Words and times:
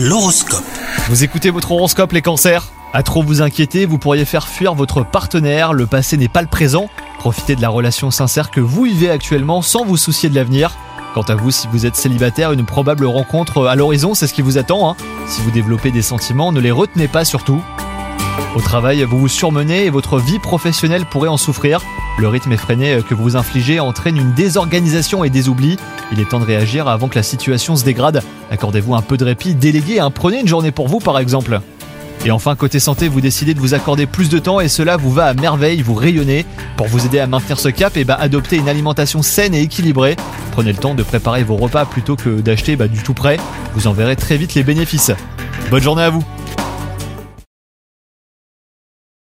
L'horoscope. 0.00 0.62
Vous 1.08 1.24
écoutez 1.24 1.50
votre 1.50 1.72
horoscope 1.72 2.12
les 2.12 2.22
cancers? 2.22 2.68
À 2.92 3.02
trop 3.02 3.20
vous 3.20 3.42
inquiéter, 3.42 3.84
vous 3.84 3.98
pourriez 3.98 4.24
faire 4.24 4.46
fuir 4.46 4.74
votre 4.74 5.04
partenaire, 5.04 5.72
le 5.72 5.86
passé 5.86 6.16
n'est 6.16 6.28
pas 6.28 6.40
le 6.40 6.46
présent. 6.46 6.88
Profitez 7.18 7.56
de 7.56 7.62
la 7.62 7.68
relation 7.68 8.12
sincère 8.12 8.52
que 8.52 8.60
vous 8.60 8.84
vivez 8.84 9.10
actuellement 9.10 9.60
sans 9.60 9.84
vous 9.84 9.96
soucier 9.96 10.28
de 10.28 10.36
l'avenir. 10.36 10.70
Quant 11.14 11.22
à 11.22 11.34
vous, 11.34 11.50
si 11.50 11.66
vous 11.72 11.84
êtes 11.84 11.96
célibataire, 11.96 12.52
une 12.52 12.64
probable 12.64 13.06
rencontre 13.06 13.66
à 13.66 13.74
l'horizon, 13.74 14.14
c'est 14.14 14.28
ce 14.28 14.34
qui 14.34 14.42
vous 14.42 14.56
attend. 14.56 14.88
hein. 14.88 14.96
Si 15.26 15.42
vous 15.42 15.50
développez 15.50 15.90
des 15.90 16.02
sentiments, 16.02 16.52
ne 16.52 16.60
les 16.60 16.70
retenez 16.70 17.08
pas 17.08 17.24
surtout. 17.24 17.60
Au 18.54 18.60
travail, 18.60 19.02
vous 19.02 19.18
vous 19.18 19.26
surmenez 19.26 19.86
et 19.86 19.90
votre 19.90 20.20
vie 20.20 20.38
professionnelle 20.38 21.06
pourrait 21.06 21.28
en 21.28 21.36
souffrir. 21.36 21.80
Le 22.18 22.28
rythme 22.28 22.52
effréné 22.52 23.00
que 23.08 23.14
vous 23.16 23.36
infligez 23.36 23.80
entraîne 23.80 24.16
une 24.16 24.32
désorganisation 24.32 25.24
et 25.24 25.30
des 25.30 25.48
oublis. 25.48 25.76
Il 26.12 26.20
est 26.20 26.28
temps 26.28 26.40
de 26.40 26.44
réagir 26.44 26.88
avant 26.88 27.08
que 27.08 27.16
la 27.16 27.22
situation 27.22 27.76
se 27.76 27.84
dégrade. 27.84 28.22
Accordez-vous 28.50 28.94
un 28.94 29.02
peu 29.02 29.16
de 29.16 29.24
répit, 29.24 29.54
déléguez, 29.54 30.00
hein, 30.00 30.10
prenez 30.10 30.40
une 30.40 30.48
journée 30.48 30.70
pour 30.70 30.88
vous 30.88 31.00
par 31.00 31.18
exemple. 31.18 31.60
Et 32.24 32.30
enfin, 32.30 32.56
côté 32.56 32.80
santé, 32.80 33.08
vous 33.08 33.20
décidez 33.20 33.54
de 33.54 33.60
vous 33.60 33.74
accorder 33.74 34.06
plus 34.06 34.28
de 34.28 34.38
temps 34.38 34.60
et 34.60 34.68
cela 34.68 34.96
vous 34.96 35.12
va 35.12 35.26
à 35.26 35.34
merveille, 35.34 35.82
vous 35.82 35.94
rayonnez. 35.94 36.44
Pour 36.76 36.86
vous 36.88 37.06
aider 37.06 37.20
à 37.20 37.26
maintenir 37.26 37.58
ce 37.58 37.68
cap, 37.68 37.96
et 37.96 38.04
bah, 38.04 38.16
adoptez 38.20 38.56
une 38.56 38.68
alimentation 38.68 39.22
saine 39.22 39.54
et 39.54 39.62
équilibrée. 39.62 40.16
Prenez 40.52 40.72
le 40.72 40.78
temps 40.78 40.94
de 40.94 41.02
préparer 41.02 41.44
vos 41.44 41.56
repas 41.56 41.84
plutôt 41.84 42.16
que 42.16 42.40
d'acheter 42.40 42.76
bah, 42.76 42.88
du 42.88 43.02
tout 43.02 43.14
prêt. 43.14 43.38
Vous 43.74 43.86
en 43.86 43.92
verrez 43.92 44.16
très 44.16 44.36
vite 44.36 44.54
les 44.54 44.64
bénéfices. 44.64 45.12
Bonne 45.70 45.82
journée 45.82 46.02
à 46.02 46.10
vous 46.10 46.24